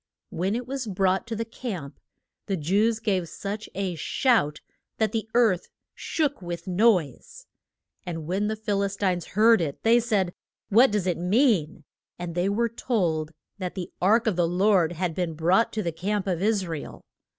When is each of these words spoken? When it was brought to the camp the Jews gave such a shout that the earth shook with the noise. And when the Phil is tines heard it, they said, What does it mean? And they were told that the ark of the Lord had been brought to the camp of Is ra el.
When 0.31 0.55
it 0.55 0.65
was 0.65 0.87
brought 0.87 1.27
to 1.27 1.35
the 1.35 1.45
camp 1.45 1.99
the 2.47 2.57
Jews 2.57 2.97
gave 2.99 3.29
such 3.29 3.69
a 3.75 3.93
shout 3.93 4.59
that 4.97 5.11
the 5.11 5.29
earth 5.35 5.67
shook 5.93 6.41
with 6.41 6.65
the 6.65 6.71
noise. 6.71 7.45
And 8.03 8.25
when 8.25 8.47
the 8.47 8.55
Phil 8.55 8.81
is 8.81 8.95
tines 8.95 9.25
heard 9.37 9.61
it, 9.61 9.83
they 9.83 9.99
said, 9.99 10.33
What 10.69 10.89
does 10.89 11.05
it 11.05 11.19
mean? 11.19 11.83
And 12.17 12.33
they 12.33 12.49
were 12.49 12.67
told 12.67 13.29
that 13.59 13.75
the 13.75 13.91
ark 14.01 14.25
of 14.25 14.35
the 14.37 14.47
Lord 14.47 14.93
had 14.93 15.13
been 15.13 15.35
brought 15.35 15.71
to 15.73 15.83
the 15.83 15.91
camp 15.91 16.25
of 16.25 16.41
Is 16.41 16.65
ra 16.65 16.79
el. 16.79 17.05